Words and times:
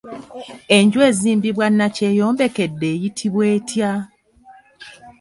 Enju 0.77 0.99
ezimbibwa 1.09 1.67
Nakyeyombekedde 1.77 2.87
eyitibwa 2.95 3.43
etya? 3.55 3.91